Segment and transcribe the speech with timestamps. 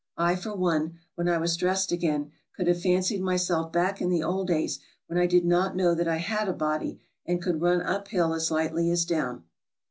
[0.17, 4.23] I, for one, when I was dressed again, could have fancied myself back in the
[4.23, 7.83] old days when I did not know that I had a body, and could run
[7.83, 9.43] up hill as lightly as down.